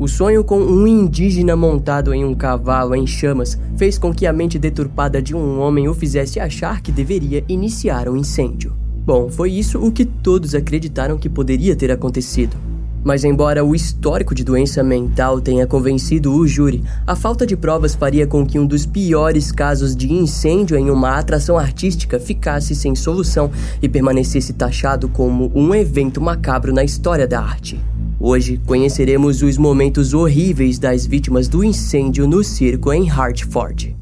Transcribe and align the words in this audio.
O 0.00 0.08
sonho 0.08 0.42
com 0.42 0.58
um 0.58 0.86
indígena 0.86 1.54
montado 1.54 2.14
em 2.14 2.24
um 2.24 2.34
cavalo 2.34 2.94
em 2.94 3.06
chamas 3.06 3.58
fez 3.76 3.98
com 3.98 4.14
que 4.14 4.26
a 4.26 4.32
mente 4.32 4.58
deturpada 4.58 5.20
de 5.20 5.36
um 5.36 5.60
homem 5.60 5.88
o 5.90 5.94
fizesse 5.94 6.40
achar 6.40 6.80
que 6.80 6.90
deveria 6.90 7.44
iniciar 7.46 8.08
um 8.08 8.16
incêndio. 8.16 8.72
Bom, 9.04 9.28
foi 9.28 9.52
isso 9.52 9.78
o 9.78 9.92
que 9.92 10.06
todos 10.06 10.54
acreditaram 10.54 11.18
que 11.18 11.28
poderia 11.28 11.76
ter 11.76 11.90
acontecido. 11.90 12.56
Mas, 13.04 13.24
embora 13.24 13.62
o 13.62 13.74
histórico 13.74 14.34
de 14.34 14.42
doença 14.42 14.82
mental 14.82 15.38
tenha 15.38 15.66
convencido 15.66 16.32
o 16.32 16.48
júri, 16.48 16.82
a 17.06 17.14
falta 17.14 17.46
de 17.46 17.54
provas 17.54 17.94
faria 17.94 18.26
com 18.26 18.46
que 18.46 18.58
um 18.58 18.64
dos 18.64 18.86
piores 18.86 19.52
casos 19.52 19.94
de 19.94 20.10
incêndio 20.10 20.78
em 20.78 20.88
uma 20.88 21.18
atração 21.18 21.58
artística 21.58 22.18
ficasse 22.18 22.74
sem 22.74 22.94
solução 22.94 23.50
e 23.82 23.88
permanecesse 23.88 24.54
taxado 24.54 25.10
como 25.10 25.52
um 25.54 25.74
evento 25.74 26.22
macabro 26.22 26.72
na 26.72 26.82
história 26.82 27.28
da 27.28 27.42
arte. 27.42 27.78
Hoje 28.22 28.60
conheceremos 28.66 29.40
os 29.40 29.56
momentos 29.56 30.12
horríveis 30.12 30.78
das 30.78 31.06
vítimas 31.06 31.48
do 31.48 31.64
incêndio 31.64 32.28
no 32.28 32.44
circo 32.44 32.92
em 32.92 33.08
Hartford. 33.08 33.96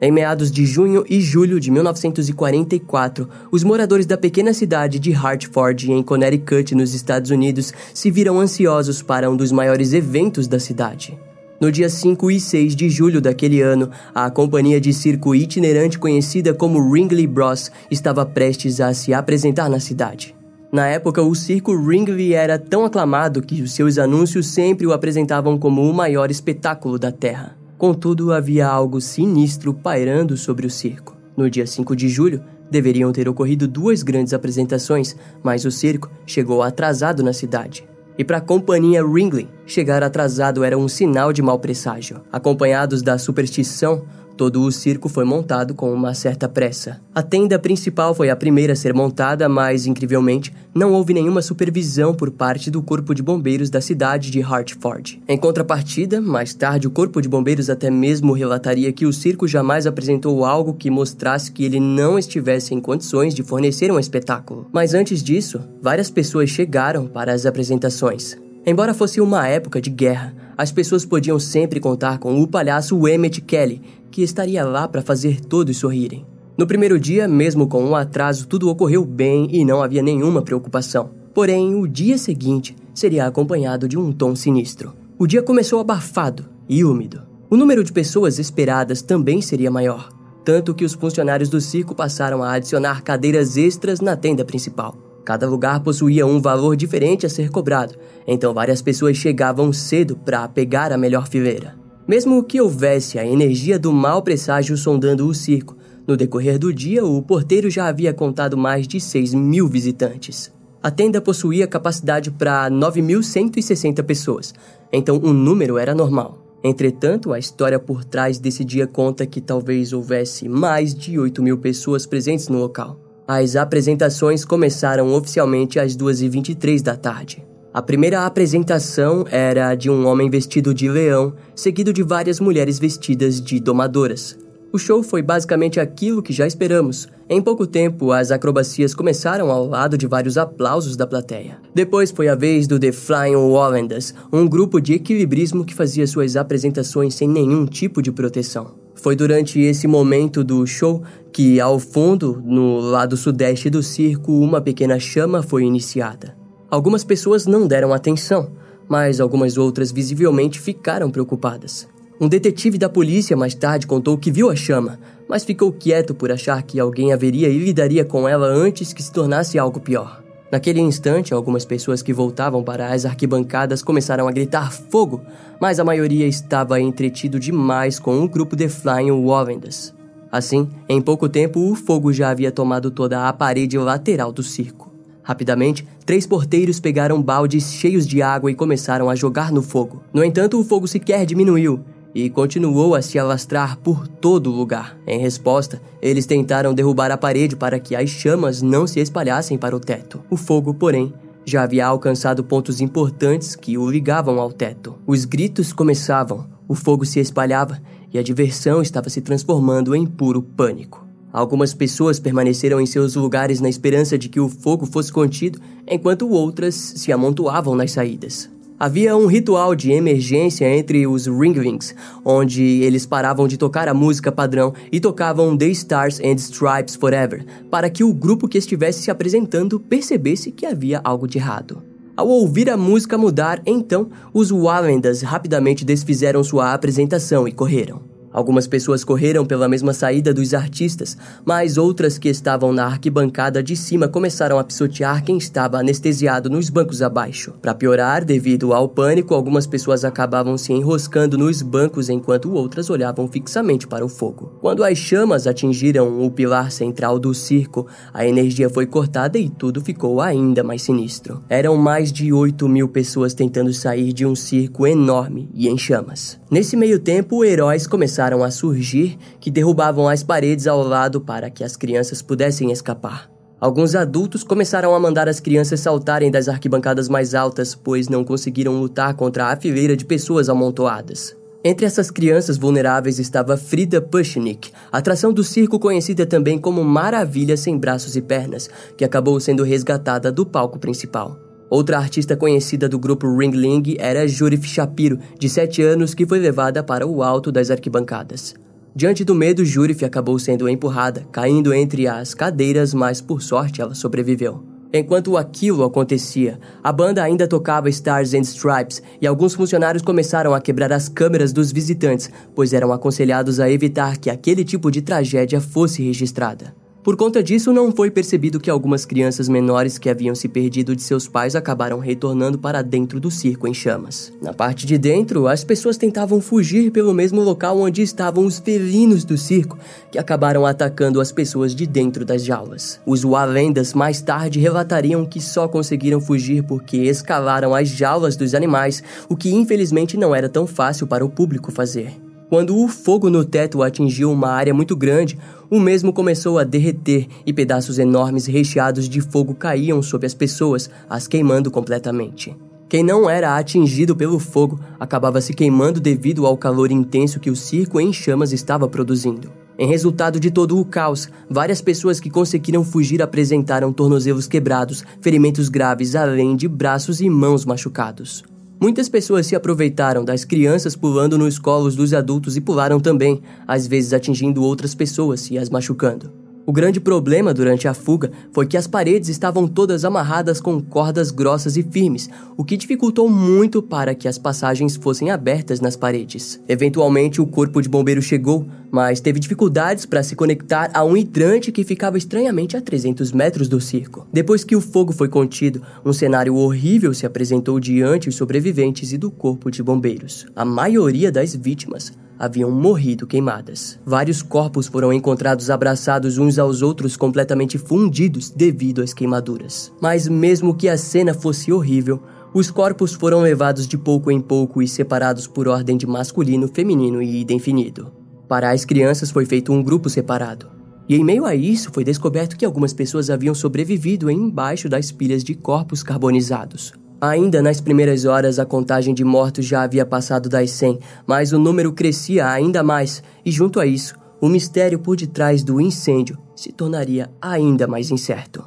Em 0.00 0.12
meados 0.12 0.52
de 0.52 0.64
junho 0.64 1.04
e 1.10 1.20
julho 1.20 1.58
de 1.58 1.72
1944, 1.72 3.28
os 3.50 3.64
moradores 3.64 4.06
da 4.06 4.16
pequena 4.16 4.54
cidade 4.54 5.00
de 5.00 5.12
Hartford, 5.12 5.90
em 5.90 6.00
Connecticut, 6.00 6.76
nos 6.76 6.94
Estados 6.94 7.32
Unidos, 7.32 7.74
se 7.92 8.12
viram 8.12 8.38
ansiosos 8.38 9.02
para 9.02 9.28
um 9.28 9.36
dos 9.36 9.50
maiores 9.50 9.92
eventos 9.92 10.46
da 10.46 10.60
cidade. 10.60 11.18
No 11.60 11.72
dia 11.72 11.88
5 11.88 12.30
e 12.30 12.38
6 12.38 12.76
de 12.76 12.88
julho 12.88 13.20
daquele 13.20 13.60
ano, 13.60 13.90
a 14.14 14.30
companhia 14.30 14.80
de 14.80 14.92
circo 14.92 15.34
itinerante 15.34 15.98
conhecida 15.98 16.54
como 16.54 16.92
Ringley 16.92 17.26
Bros 17.26 17.72
estava 17.90 18.24
prestes 18.24 18.80
a 18.80 18.94
se 18.94 19.12
apresentar 19.12 19.68
na 19.68 19.80
cidade. 19.80 20.36
Na 20.70 20.86
época, 20.86 21.20
o 21.20 21.34
circo 21.34 21.76
Ringley 21.76 22.32
era 22.32 22.60
tão 22.60 22.84
aclamado 22.84 23.42
que 23.42 23.60
os 23.60 23.72
seus 23.72 23.98
anúncios 23.98 24.46
sempre 24.46 24.86
o 24.86 24.92
apresentavam 24.92 25.58
como 25.58 25.82
o 25.82 25.92
maior 25.92 26.30
espetáculo 26.30 26.96
da 26.96 27.10
Terra. 27.10 27.56
Contudo, 27.76 28.32
havia 28.32 28.68
algo 28.68 29.00
sinistro 29.00 29.74
pairando 29.74 30.36
sobre 30.36 30.64
o 30.64 30.70
circo. 30.70 31.16
No 31.36 31.50
dia 31.50 31.66
5 31.66 31.96
de 31.96 32.08
julho, 32.08 32.40
deveriam 32.70 33.10
ter 33.10 33.28
ocorrido 33.28 33.66
duas 33.66 34.04
grandes 34.04 34.32
apresentações, 34.32 35.16
mas 35.42 35.64
o 35.64 35.72
circo 35.72 36.08
chegou 36.24 36.62
atrasado 36.62 37.20
na 37.20 37.32
cidade. 37.32 37.84
E 38.18 38.24
para 38.24 38.38
a 38.38 38.40
companhia 38.40 39.06
Ringley, 39.06 39.48
chegar 39.64 40.02
atrasado 40.02 40.64
era 40.64 40.76
um 40.76 40.88
sinal 40.88 41.32
de 41.32 41.40
mau 41.40 41.56
presságio. 41.56 42.20
Acompanhados 42.32 43.00
da 43.00 43.16
superstição, 43.16 44.04
Todo 44.38 44.62
o 44.62 44.70
circo 44.70 45.08
foi 45.08 45.24
montado 45.24 45.74
com 45.74 45.92
uma 45.92 46.14
certa 46.14 46.48
pressa. 46.48 47.00
A 47.12 47.20
tenda 47.20 47.58
principal 47.58 48.14
foi 48.14 48.30
a 48.30 48.36
primeira 48.36 48.72
a 48.72 48.76
ser 48.76 48.94
montada, 48.94 49.48
mas, 49.48 49.84
incrivelmente, 49.84 50.54
não 50.72 50.92
houve 50.92 51.12
nenhuma 51.12 51.42
supervisão 51.42 52.14
por 52.14 52.30
parte 52.30 52.70
do 52.70 52.80
Corpo 52.80 53.12
de 53.12 53.20
Bombeiros 53.20 53.68
da 53.68 53.80
cidade 53.80 54.30
de 54.30 54.40
Hartford. 54.40 55.20
Em 55.26 55.36
contrapartida, 55.36 56.20
mais 56.20 56.54
tarde 56.54 56.86
o 56.86 56.90
Corpo 56.92 57.20
de 57.20 57.28
Bombeiros 57.28 57.68
até 57.68 57.90
mesmo 57.90 58.32
relataria 58.32 58.92
que 58.92 59.06
o 59.06 59.12
circo 59.12 59.48
jamais 59.48 59.88
apresentou 59.88 60.44
algo 60.44 60.72
que 60.72 60.88
mostrasse 60.88 61.50
que 61.50 61.64
ele 61.64 61.80
não 61.80 62.16
estivesse 62.16 62.72
em 62.72 62.80
condições 62.80 63.34
de 63.34 63.42
fornecer 63.42 63.90
um 63.90 63.98
espetáculo. 63.98 64.68
Mas 64.72 64.94
antes 64.94 65.20
disso, 65.20 65.60
várias 65.82 66.12
pessoas 66.12 66.48
chegaram 66.48 67.08
para 67.08 67.32
as 67.32 67.44
apresentações. 67.44 68.38
Embora 68.68 68.92
fosse 68.92 69.18
uma 69.18 69.48
época 69.48 69.80
de 69.80 69.88
guerra, 69.88 70.34
as 70.54 70.70
pessoas 70.70 71.02
podiam 71.02 71.40
sempre 71.40 71.80
contar 71.80 72.18
com 72.18 72.38
o 72.38 72.46
palhaço 72.46 73.08
Emmett 73.08 73.40
Kelly, 73.40 73.80
que 74.10 74.20
estaria 74.20 74.62
lá 74.62 74.86
para 74.86 75.00
fazer 75.00 75.40
todos 75.40 75.78
sorrirem. 75.78 76.26
No 76.54 76.66
primeiro 76.66 77.00
dia, 77.00 77.26
mesmo 77.26 77.66
com 77.66 77.82
um 77.82 77.96
atraso, 77.96 78.46
tudo 78.46 78.68
ocorreu 78.68 79.06
bem 79.06 79.48
e 79.50 79.64
não 79.64 79.82
havia 79.82 80.02
nenhuma 80.02 80.42
preocupação. 80.42 81.08
Porém, 81.32 81.74
o 81.76 81.88
dia 81.88 82.18
seguinte 82.18 82.76
seria 82.92 83.26
acompanhado 83.26 83.88
de 83.88 83.96
um 83.96 84.12
tom 84.12 84.36
sinistro. 84.36 84.92
O 85.18 85.26
dia 85.26 85.42
começou 85.42 85.80
abafado 85.80 86.44
e 86.68 86.84
úmido. 86.84 87.22
O 87.48 87.56
número 87.56 87.82
de 87.82 87.90
pessoas 87.90 88.38
esperadas 88.38 89.00
também 89.00 89.40
seria 89.40 89.70
maior, 89.70 90.10
tanto 90.44 90.74
que 90.74 90.84
os 90.84 90.92
funcionários 90.92 91.48
do 91.48 91.58
circo 91.58 91.94
passaram 91.94 92.42
a 92.42 92.52
adicionar 92.52 93.02
cadeiras 93.02 93.56
extras 93.56 94.02
na 94.02 94.14
tenda 94.14 94.44
principal. 94.44 95.07
Cada 95.28 95.46
lugar 95.46 95.80
possuía 95.80 96.26
um 96.26 96.40
valor 96.40 96.74
diferente 96.74 97.26
a 97.26 97.28
ser 97.28 97.50
cobrado, 97.50 97.94
então 98.26 98.54
várias 98.54 98.80
pessoas 98.80 99.14
chegavam 99.14 99.70
cedo 99.74 100.16
para 100.16 100.48
pegar 100.48 100.90
a 100.90 100.96
melhor 100.96 101.28
fileira. 101.28 101.76
Mesmo 102.08 102.42
que 102.42 102.58
houvesse 102.58 103.18
a 103.18 103.26
energia 103.26 103.78
do 103.78 103.92
mau 103.92 104.22
presságio 104.22 104.74
sondando 104.78 105.28
o 105.28 105.34
circo, 105.34 105.76
no 106.06 106.16
decorrer 106.16 106.58
do 106.58 106.72
dia 106.72 107.04
o 107.04 107.20
porteiro 107.20 107.68
já 107.68 107.88
havia 107.88 108.14
contado 108.14 108.56
mais 108.56 108.88
de 108.88 108.98
6 108.98 109.34
mil 109.34 109.68
visitantes. 109.68 110.50
A 110.82 110.90
tenda 110.90 111.20
possuía 111.20 111.66
capacidade 111.66 112.30
para 112.30 112.70
9.160 112.70 114.02
pessoas, 114.04 114.54
então 114.90 115.20
o 115.22 115.34
número 115.34 115.76
era 115.76 115.94
normal. 115.94 116.42
Entretanto, 116.64 117.34
a 117.34 117.38
história 117.38 117.78
por 117.78 118.02
trás 118.02 118.38
desse 118.38 118.64
dia 118.64 118.86
conta 118.86 119.26
que 119.26 119.42
talvez 119.42 119.92
houvesse 119.92 120.48
mais 120.48 120.94
de 120.94 121.18
8 121.18 121.42
mil 121.42 121.58
pessoas 121.58 122.06
presentes 122.06 122.48
no 122.48 122.58
local. 122.58 123.07
As 123.30 123.56
apresentações 123.56 124.42
começaram 124.42 125.12
oficialmente 125.12 125.78
às 125.78 125.94
2h23 125.94 126.80
da 126.80 126.96
tarde. 126.96 127.46
A 127.74 127.82
primeira 127.82 128.24
apresentação 128.24 129.26
era 129.30 129.74
de 129.74 129.90
um 129.90 130.06
homem 130.06 130.30
vestido 130.30 130.72
de 130.72 130.88
leão, 130.88 131.34
seguido 131.54 131.92
de 131.92 132.02
várias 132.02 132.40
mulheres 132.40 132.78
vestidas 132.78 133.38
de 133.38 133.60
domadoras. 133.60 134.34
O 134.72 134.78
show 134.78 135.02
foi 135.02 135.20
basicamente 135.20 135.78
aquilo 135.78 136.22
que 136.22 136.32
já 136.32 136.46
esperamos. 136.46 137.06
Em 137.28 137.42
pouco 137.42 137.66
tempo, 137.66 138.12
as 138.12 138.30
acrobacias 138.30 138.94
começaram 138.94 139.50
ao 139.50 139.66
lado 139.66 139.98
de 139.98 140.06
vários 140.06 140.38
aplausos 140.38 140.96
da 140.96 141.06
plateia. 141.06 141.58
Depois 141.74 142.10
foi 142.10 142.28
a 142.28 142.34
vez 142.34 142.66
do 142.66 142.80
The 142.80 142.92
Flying 142.92 143.36
Wallendas, 143.36 144.14
um 144.32 144.48
grupo 144.48 144.80
de 144.80 144.94
equilibrismo 144.94 145.66
que 145.66 145.74
fazia 145.74 146.06
suas 146.06 146.34
apresentações 146.34 147.14
sem 147.14 147.28
nenhum 147.28 147.66
tipo 147.66 148.00
de 148.00 148.10
proteção. 148.10 148.87
Foi 149.00 149.14
durante 149.14 149.60
esse 149.60 149.86
momento 149.86 150.42
do 150.42 150.66
show 150.66 151.02
que, 151.32 151.60
ao 151.60 151.78
fundo, 151.78 152.42
no 152.44 152.80
lado 152.80 153.16
sudeste 153.16 153.70
do 153.70 153.82
circo, 153.82 154.32
uma 154.32 154.60
pequena 154.60 154.98
chama 154.98 155.42
foi 155.42 155.62
iniciada. 155.62 156.36
Algumas 156.68 157.04
pessoas 157.04 157.46
não 157.46 157.66
deram 157.66 157.92
atenção, 157.92 158.50
mas 158.88 159.20
algumas 159.20 159.56
outras 159.56 159.92
visivelmente 159.92 160.58
ficaram 160.58 161.10
preocupadas. 161.10 161.88
Um 162.20 162.28
detetive 162.28 162.76
da 162.76 162.88
polícia 162.88 163.36
mais 163.36 163.54
tarde 163.54 163.86
contou 163.86 164.18
que 164.18 164.32
viu 164.32 164.50
a 164.50 164.56
chama, 164.56 164.98
mas 165.28 165.44
ficou 165.44 165.70
quieto 165.70 166.12
por 166.12 166.32
achar 166.32 166.60
que 166.62 166.80
alguém 166.80 167.12
haveria 167.12 167.48
e 167.48 167.58
lidaria 167.58 168.04
com 168.04 168.28
ela 168.28 168.48
antes 168.48 168.92
que 168.92 169.02
se 169.02 169.12
tornasse 169.12 169.58
algo 169.58 169.78
pior. 169.78 170.27
Naquele 170.50 170.80
instante, 170.80 171.34
algumas 171.34 171.64
pessoas 171.66 172.00
que 172.00 172.12
voltavam 172.12 172.62
para 172.62 172.88
as 172.92 173.04
arquibancadas 173.04 173.82
começaram 173.82 174.26
a 174.26 174.32
gritar 174.32 174.72
fogo, 174.72 175.20
mas 175.60 175.78
a 175.78 175.84
maioria 175.84 176.26
estava 176.26 176.80
entretido 176.80 177.38
demais 177.38 177.98
com 177.98 178.18
o 178.22 178.28
grupo 178.28 178.56
de 178.56 178.68
Flying 178.68 179.10
Wallendas. 179.10 179.94
Assim, 180.32 180.68
em 180.88 181.02
pouco 181.02 181.28
tempo, 181.28 181.70
o 181.70 181.74
fogo 181.74 182.12
já 182.12 182.30
havia 182.30 182.50
tomado 182.50 182.90
toda 182.90 183.28
a 183.28 183.32
parede 183.32 183.76
lateral 183.76 184.32
do 184.32 184.42
circo. 184.42 184.90
Rapidamente, 185.22 185.86
três 186.06 186.26
porteiros 186.26 186.80
pegaram 186.80 187.20
baldes 187.20 187.70
cheios 187.70 188.06
de 188.06 188.22
água 188.22 188.50
e 188.50 188.54
começaram 188.54 189.10
a 189.10 189.14
jogar 189.14 189.52
no 189.52 189.62
fogo. 189.62 190.02
No 190.12 190.24
entanto, 190.24 190.58
o 190.58 190.64
fogo 190.64 190.88
sequer 190.88 191.26
diminuiu 191.26 191.84
e 192.14 192.28
continuou 192.30 192.94
a 192.94 193.02
se 193.02 193.18
alastrar 193.18 193.78
por 193.78 194.08
todo 194.08 194.50
o 194.50 194.56
lugar. 194.56 194.98
Em 195.06 195.18
resposta, 195.18 195.80
eles 196.00 196.26
tentaram 196.26 196.74
derrubar 196.74 197.10
a 197.10 197.16
parede 197.16 197.56
para 197.56 197.78
que 197.78 197.94
as 197.94 198.08
chamas 198.10 198.62
não 198.62 198.86
se 198.86 199.00
espalhassem 199.00 199.58
para 199.58 199.76
o 199.76 199.80
teto. 199.80 200.20
O 200.30 200.36
fogo, 200.36 200.74
porém, 200.74 201.12
já 201.44 201.62
havia 201.62 201.86
alcançado 201.86 202.44
pontos 202.44 202.80
importantes 202.80 203.56
que 203.56 203.78
o 203.78 203.90
ligavam 203.90 204.38
ao 204.38 204.52
teto. 204.52 204.96
Os 205.06 205.24
gritos 205.24 205.72
começavam, 205.72 206.46
o 206.66 206.74
fogo 206.74 207.04
se 207.04 207.20
espalhava 207.20 207.80
e 208.12 208.18
a 208.18 208.22
diversão 208.22 208.82
estava 208.82 209.08
se 209.08 209.20
transformando 209.20 209.94
em 209.94 210.06
puro 210.06 210.42
pânico. 210.42 211.06
Algumas 211.32 211.74
pessoas 211.74 212.18
permaneceram 212.18 212.80
em 212.80 212.86
seus 212.86 213.14
lugares 213.14 213.60
na 213.60 213.68
esperança 213.68 214.16
de 214.16 214.28
que 214.28 214.40
o 214.40 214.48
fogo 214.48 214.86
fosse 214.86 215.12
contido, 215.12 215.60
enquanto 215.86 216.28
outras 216.28 216.74
se 216.74 217.12
amontoavam 217.12 217.74
nas 217.74 217.92
saídas. 217.92 218.50
Havia 218.80 219.16
um 219.16 219.26
ritual 219.26 219.74
de 219.74 219.90
emergência 219.90 220.64
entre 220.64 221.04
os 221.04 221.26
Ringlings, 221.26 221.96
onde 222.24 222.62
eles 222.62 223.04
paravam 223.04 223.48
de 223.48 223.56
tocar 223.56 223.88
a 223.88 223.94
música 223.94 224.30
padrão 224.30 224.72
e 224.92 225.00
tocavam 225.00 225.56
The 225.56 225.66
Stars 225.66 226.20
and 226.20 226.36
Stripes 226.36 226.94
Forever, 226.94 227.44
para 227.68 227.90
que 227.90 228.04
o 228.04 228.14
grupo 228.14 228.46
que 228.46 228.56
estivesse 228.56 229.02
se 229.02 229.10
apresentando 229.10 229.80
percebesse 229.80 230.52
que 230.52 230.64
havia 230.64 231.00
algo 231.02 231.26
de 231.26 231.38
errado. 231.38 231.82
Ao 232.16 232.28
ouvir 232.28 232.70
a 232.70 232.76
música 232.76 233.18
mudar, 233.18 233.60
então, 233.66 234.10
os 234.32 234.52
Wallendas 234.52 235.22
rapidamente 235.22 235.84
desfizeram 235.84 236.44
sua 236.44 236.72
apresentação 236.72 237.48
e 237.48 237.52
correram. 237.52 238.17
Algumas 238.32 238.66
pessoas 238.66 239.02
correram 239.04 239.44
pela 239.44 239.68
mesma 239.68 239.92
saída 239.92 240.34
dos 240.34 240.52
artistas, 240.52 241.16
mas 241.44 241.78
outras 241.78 242.18
que 242.18 242.28
estavam 242.28 242.72
na 242.72 242.84
arquibancada 242.84 243.62
de 243.62 243.74
cima 243.74 244.06
começaram 244.06 244.58
a 244.58 244.64
pisotear 244.64 245.24
quem 245.24 245.38
estava 245.38 245.78
anestesiado 245.78 246.50
nos 246.50 246.68
bancos 246.68 247.02
abaixo. 247.02 247.54
Para 247.62 247.74
piorar, 247.74 248.24
devido 248.24 248.72
ao 248.72 248.88
pânico, 248.88 249.34
algumas 249.34 249.66
pessoas 249.66 250.04
acabavam 250.04 250.58
se 250.58 250.72
enroscando 250.72 251.38
nos 251.38 251.62
bancos 251.62 252.08
enquanto 252.08 252.52
outras 252.52 252.90
olhavam 252.90 253.26
fixamente 253.28 253.86
para 253.86 254.04
o 254.04 254.08
fogo. 254.08 254.52
Quando 254.60 254.84
as 254.84 254.98
chamas 254.98 255.46
atingiram 255.46 256.22
o 256.22 256.30
pilar 256.30 256.70
central 256.70 257.18
do 257.18 257.32
circo, 257.32 257.86
a 258.12 258.26
energia 258.26 258.68
foi 258.68 258.86
cortada 258.86 259.38
e 259.38 259.48
tudo 259.48 259.80
ficou 259.80 260.20
ainda 260.20 260.62
mais 260.62 260.82
sinistro. 260.82 261.42
Eram 261.48 261.76
mais 261.76 262.12
de 262.12 262.32
8 262.32 262.68
mil 262.68 262.88
pessoas 262.88 263.34
tentando 263.34 263.72
sair 263.72 264.12
de 264.12 264.26
um 264.26 264.34
circo 264.34 264.86
enorme 264.86 265.48
e 265.54 265.68
em 265.68 265.78
chamas. 265.78 266.38
Nesse 266.50 266.76
meio 266.76 266.98
tempo, 266.98 267.44
heróis 267.44 267.86
começaram 267.86 268.17
a 268.44 268.50
surgir 268.50 269.16
que 269.40 269.50
derrubavam 269.50 270.08
as 270.08 270.22
paredes 270.22 270.66
ao 270.66 270.82
lado 270.82 271.20
para 271.20 271.50
que 271.50 271.62
as 271.62 271.76
crianças 271.76 272.20
pudessem 272.20 272.72
escapar. 272.72 273.30
Alguns 273.60 273.94
adultos 273.94 274.44
começaram 274.44 274.94
a 274.94 275.00
mandar 275.00 275.28
as 275.28 275.40
crianças 275.40 275.80
saltarem 275.80 276.30
das 276.30 276.48
arquibancadas 276.48 277.08
mais 277.08 277.34
altas, 277.34 277.74
pois 277.74 278.08
não 278.08 278.24
conseguiram 278.24 278.78
lutar 278.78 279.14
contra 279.14 279.46
a 279.46 279.56
fileira 279.56 279.96
de 279.96 280.04
pessoas 280.04 280.48
amontoadas. 280.48 281.36
Entre 281.64 281.84
essas 281.84 282.08
crianças 282.08 282.56
vulneráveis 282.56 283.18
estava 283.18 283.56
Frida 283.56 284.00
Pushnik, 284.00 284.70
atração 284.92 285.32
do 285.32 285.42
circo 285.42 285.78
conhecida 285.78 286.24
também 286.24 286.56
como 286.56 286.84
Maravilha 286.84 287.56
Sem 287.56 287.76
Braços 287.76 288.14
e 288.14 288.22
Pernas, 288.22 288.70
que 288.96 289.04
acabou 289.04 289.40
sendo 289.40 289.64
resgatada 289.64 290.30
do 290.30 290.46
palco 290.46 290.78
principal. 290.78 291.47
Outra 291.70 291.98
artista 291.98 292.34
conhecida 292.34 292.88
do 292.88 292.98
grupo 292.98 293.28
Ringling 293.28 293.96
era 293.98 294.26
Jurif 294.26 294.66
Shapiro, 294.66 295.18
de 295.38 295.48
7 295.50 295.82
anos, 295.82 296.14
que 296.14 296.26
foi 296.26 296.38
levada 296.38 296.82
para 296.82 297.06
o 297.06 297.22
alto 297.22 297.52
das 297.52 297.70
arquibancadas. 297.70 298.54
Diante 298.96 299.22
do 299.22 299.34
medo, 299.34 299.64
Jurif 299.64 300.02
acabou 300.02 300.38
sendo 300.38 300.68
empurrada, 300.68 301.26
caindo 301.30 301.74
entre 301.74 302.08
as 302.08 302.32
cadeiras, 302.32 302.94
mas 302.94 303.20
por 303.20 303.42
sorte 303.42 303.82
ela 303.82 303.94
sobreviveu. 303.94 304.64
Enquanto 304.90 305.36
aquilo 305.36 305.84
acontecia, 305.84 306.58
a 306.82 306.90
banda 306.90 307.22
ainda 307.22 307.46
tocava 307.46 307.90
Stars 307.90 308.32
and 308.32 308.40
Stripes 308.40 309.02
e 309.20 309.26
alguns 309.26 309.52
funcionários 309.52 310.02
começaram 310.02 310.54
a 310.54 310.60
quebrar 310.62 310.90
as 310.90 311.10
câmeras 311.10 311.52
dos 311.52 311.70
visitantes, 311.70 312.30
pois 312.54 312.72
eram 312.72 312.90
aconselhados 312.90 313.60
a 313.60 313.70
evitar 313.70 314.16
que 314.16 314.30
aquele 314.30 314.64
tipo 314.64 314.90
de 314.90 315.02
tragédia 315.02 315.60
fosse 315.60 316.02
registrada. 316.02 316.74
Por 317.08 317.16
conta 317.16 317.42
disso, 317.42 317.72
não 317.72 317.90
foi 317.90 318.10
percebido 318.10 318.60
que 318.60 318.68
algumas 318.68 319.06
crianças 319.06 319.48
menores 319.48 319.96
que 319.96 320.10
haviam 320.10 320.34
se 320.34 320.46
perdido 320.46 320.94
de 320.94 321.02
seus 321.02 321.26
pais 321.26 321.56
acabaram 321.56 322.00
retornando 322.00 322.58
para 322.58 322.82
dentro 322.82 323.18
do 323.18 323.30
circo 323.30 323.66
em 323.66 323.72
chamas. 323.72 324.30
Na 324.42 324.52
parte 324.52 324.84
de 324.84 324.98
dentro, 324.98 325.48
as 325.48 325.64
pessoas 325.64 325.96
tentavam 325.96 326.38
fugir 326.38 326.90
pelo 326.90 327.14
mesmo 327.14 327.40
local 327.40 327.80
onde 327.80 328.02
estavam 328.02 328.44
os 328.44 328.58
felinos 328.58 329.24
do 329.24 329.38
circo, 329.38 329.78
que 330.10 330.18
acabaram 330.18 330.66
atacando 330.66 331.18
as 331.18 331.32
pessoas 331.32 331.74
de 331.74 331.86
dentro 331.86 332.26
das 332.26 332.44
jaulas. 332.44 333.00
Os 333.06 333.24
Walendas 333.24 333.94
mais 333.94 334.20
tarde 334.20 334.60
relatariam 334.60 335.24
que 335.24 335.40
só 335.40 335.66
conseguiram 335.66 336.20
fugir 336.20 336.62
porque 336.62 336.98
escalaram 336.98 337.74
as 337.74 337.88
jaulas 337.88 338.36
dos 338.36 338.54
animais, 338.54 339.02
o 339.30 339.34
que 339.34 339.50
infelizmente 339.50 340.18
não 340.18 340.34
era 340.34 340.46
tão 340.46 340.66
fácil 340.66 341.06
para 341.06 341.24
o 341.24 341.30
público 341.30 341.72
fazer. 341.72 342.27
Quando 342.48 342.74
o 342.78 342.88
fogo 342.88 343.28
no 343.28 343.44
teto 343.44 343.82
atingiu 343.82 344.32
uma 344.32 344.48
área 344.48 344.72
muito 344.72 344.96
grande, 344.96 345.38
o 345.70 345.78
mesmo 345.78 346.14
começou 346.14 346.58
a 346.58 346.64
derreter 346.64 347.28
e 347.44 347.52
pedaços 347.52 347.98
enormes 347.98 348.46
recheados 348.46 349.06
de 349.06 349.20
fogo 349.20 349.54
caíam 349.54 350.00
sobre 350.02 350.26
as 350.26 350.32
pessoas, 350.32 350.88
as 351.10 351.26
queimando 351.26 351.70
completamente. 351.70 352.56
Quem 352.88 353.02
não 353.02 353.28
era 353.28 353.58
atingido 353.58 354.16
pelo 354.16 354.38
fogo 354.38 354.80
acabava 354.98 355.42
se 355.42 355.52
queimando 355.52 356.00
devido 356.00 356.46
ao 356.46 356.56
calor 356.56 356.90
intenso 356.90 357.38
que 357.38 357.50
o 357.50 357.56
circo 357.56 358.00
em 358.00 358.14
chamas 358.14 358.50
estava 358.50 358.88
produzindo. 358.88 359.52
Em 359.78 359.86
resultado 359.86 360.40
de 360.40 360.50
todo 360.50 360.80
o 360.80 360.84
caos, 360.86 361.28
várias 361.50 361.82
pessoas 361.82 362.18
que 362.18 362.30
conseguiram 362.30 362.82
fugir 362.82 363.20
apresentaram 363.20 363.92
tornozelos 363.92 364.48
quebrados, 364.48 365.04
ferimentos 365.20 365.68
graves, 365.68 366.16
além 366.16 366.56
de 366.56 366.66
braços 366.66 367.20
e 367.20 367.28
mãos 367.28 367.66
machucados. 367.66 368.42
Muitas 368.80 369.08
pessoas 369.08 369.46
se 369.46 369.56
aproveitaram 369.56 370.24
das 370.24 370.44
crianças 370.44 370.94
pulando 370.94 371.36
nos 371.36 371.58
colos 371.58 371.96
dos 371.96 372.14
adultos 372.14 372.56
e 372.56 372.60
pularam 372.60 373.00
também, 373.00 373.42
às 373.66 373.88
vezes 373.88 374.12
atingindo 374.12 374.62
outras 374.62 374.94
pessoas 374.94 375.50
e 375.50 375.58
as 375.58 375.68
machucando. 375.68 376.47
O 376.68 376.72
grande 376.72 377.00
problema 377.00 377.54
durante 377.54 377.88
a 377.88 377.94
fuga 377.94 378.30
foi 378.52 378.66
que 378.66 378.76
as 378.76 378.86
paredes 378.86 379.30
estavam 379.30 379.66
todas 379.66 380.04
amarradas 380.04 380.60
com 380.60 380.82
cordas 380.82 381.30
grossas 381.30 381.78
e 381.78 381.82
firmes, 381.82 382.28
o 382.58 382.62
que 382.62 382.76
dificultou 382.76 383.26
muito 383.26 383.80
para 383.80 384.14
que 384.14 384.28
as 384.28 384.36
passagens 384.36 384.94
fossem 384.94 385.30
abertas 385.30 385.80
nas 385.80 385.96
paredes. 385.96 386.60
Eventualmente, 386.68 387.40
o 387.40 387.46
corpo 387.46 387.80
de 387.80 387.88
bombeiro 387.88 388.20
chegou, 388.20 388.66
mas 388.90 389.18
teve 389.18 389.40
dificuldades 389.40 390.04
para 390.04 390.22
se 390.22 390.36
conectar 390.36 390.90
a 390.92 391.02
um 391.02 391.16
hidrante 391.16 391.72
que 391.72 391.84
ficava 391.84 392.18
estranhamente 392.18 392.76
a 392.76 392.82
300 392.82 393.32
metros 393.32 393.66
do 393.66 393.80
circo. 393.80 394.28
Depois 394.30 394.62
que 394.62 394.76
o 394.76 394.80
fogo 394.82 395.10
foi 395.10 395.30
contido, 395.30 395.80
um 396.04 396.12
cenário 396.12 396.54
horrível 396.54 397.14
se 397.14 397.24
apresentou 397.24 397.80
diante 397.80 398.28
os 398.28 398.34
sobreviventes 398.34 399.10
e 399.14 399.16
do 399.16 399.30
corpo 399.30 399.70
de 399.70 399.82
bombeiros. 399.82 400.46
A 400.54 400.66
maioria 400.66 401.32
das 401.32 401.56
vítimas 401.56 402.12
haviam 402.38 402.70
morrido 402.70 403.26
queimadas. 403.26 403.98
Vários 404.06 404.42
corpos 404.42 404.86
foram 404.86 405.12
encontrados 405.12 405.70
abraçados 405.70 406.38
uns 406.38 406.58
aos 406.58 406.82
outros 406.82 407.16
completamente 407.16 407.76
fundidos 407.76 408.50
devido 408.50 409.02
às 409.02 409.12
queimaduras. 409.12 409.92
Mas 410.00 410.28
mesmo 410.28 410.74
que 410.74 410.88
a 410.88 410.96
cena 410.96 411.34
fosse 411.34 411.72
horrível, 411.72 412.22
os 412.54 412.70
corpos 412.70 413.12
foram 413.12 413.40
levados 413.40 413.86
de 413.86 413.98
pouco 413.98 414.30
em 414.30 414.40
pouco 414.40 414.80
e 414.80 414.88
separados 414.88 415.46
por 415.46 415.68
ordem 415.68 415.96
de 415.96 416.06
masculino, 416.06 416.68
feminino 416.68 417.20
e 417.20 417.42
indefinido. 417.42 418.12
Para 418.48 418.70
as 418.70 418.84
crianças 418.84 419.30
foi 419.30 419.44
feito 419.44 419.72
um 419.72 419.82
grupo 419.82 420.08
separado. 420.08 420.66
E 421.08 421.16
em 421.16 421.24
meio 421.24 421.44
a 421.44 421.54
isso 421.54 421.90
foi 421.92 422.04
descoberto 422.04 422.56
que 422.56 422.64
algumas 422.64 422.92
pessoas 422.92 423.30
haviam 423.30 423.54
sobrevivido 423.54 424.30
embaixo 424.30 424.88
das 424.88 425.10
pilhas 425.10 425.42
de 425.42 425.54
corpos 425.54 426.02
carbonizados. 426.02 426.92
Ainda 427.20 427.60
nas 427.60 427.80
primeiras 427.80 428.24
horas, 428.24 428.60
a 428.60 428.64
contagem 428.64 429.12
de 429.12 429.24
mortos 429.24 429.66
já 429.66 429.82
havia 429.82 430.06
passado 430.06 430.48
das 430.48 430.70
100, 430.70 431.00
mas 431.26 431.52
o 431.52 431.58
número 431.58 431.92
crescia 431.92 432.48
ainda 432.48 432.80
mais, 432.82 433.22
e 433.44 433.50
junto 433.50 433.80
a 433.80 433.86
isso, 433.86 434.14
o 434.40 434.48
mistério 434.48 435.00
por 435.00 435.16
detrás 435.16 435.64
do 435.64 435.80
incêndio 435.80 436.38
se 436.54 436.70
tornaria 436.70 437.28
ainda 437.42 437.88
mais 437.88 438.12
incerto. 438.12 438.64